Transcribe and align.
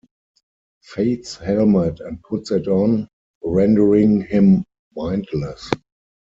Fate's 0.81 1.35
helmet 1.37 1.99
and 1.99 2.23
puts 2.23 2.49
it 2.49 2.67
on, 2.67 3.07
rendering 3.43 4.21
him 4.21 4.63
mindless. 4.95 5.69